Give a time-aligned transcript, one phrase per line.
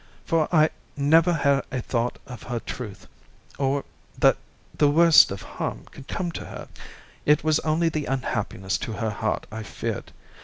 [0.25, 3.05] For I never had a thought of her truth,
[3.59, 3.83] or
[4.17, 4.37] that
[4.75, 9.45] the worst of harm could come to her—it was only the unhappiness to her heart
[9.51, 10.11] I feared.